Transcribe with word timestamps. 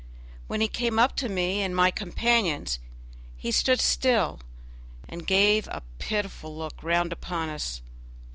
When 0.47 0.61
he 0.61 0.67
came 0.67 0.97
up 0.97 1.15
to 1.17 1.29
me 1.29 1.61
and 1.61 1.75
my 1.75 1.91
companions 1.91 2.79
he 3.37 3.51
stood 3.51 3.79
still 3.79 4.39
and 5.07 5.27
gave 5.27 5.67
a 5.67 5.83
pitiful 5.99 6.57
look 6.57 6.81
round 6.81 7.13
upon 7.13 7.49
us. 7.49 7.81